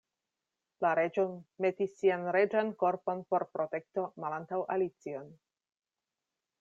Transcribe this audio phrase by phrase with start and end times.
[0.85, 1.25] La Reĝo
[1.65, 5.33] metis sian reĝan korpon por protekto malantaŭ Alicion.